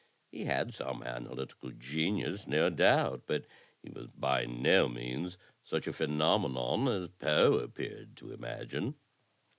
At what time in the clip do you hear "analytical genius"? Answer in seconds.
1.03-2.47